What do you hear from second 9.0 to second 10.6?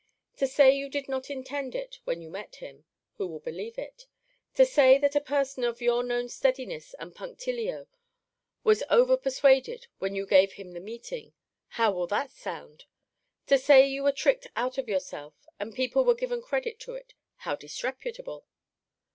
persuaded when you gave